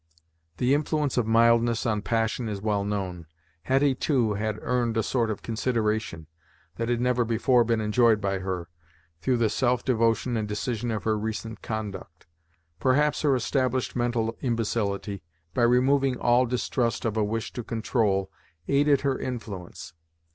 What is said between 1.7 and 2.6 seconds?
on passion is